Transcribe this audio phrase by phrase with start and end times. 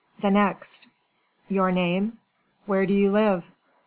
[0.19, 0.87] The next."
[1.47, 2.17] "Your name?"
[2.65, 3.45] "Where do you live?"